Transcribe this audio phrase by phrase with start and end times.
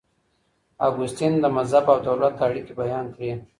[0.87, 3.31] اګوستين د مذهب او دولت اړيکي بيان کړې.